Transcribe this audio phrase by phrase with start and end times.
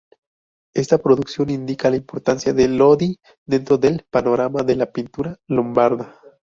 [0.73, 6.19] Esta producción indica la importancia de Lodi dentro del panorama de la pintura lombarda.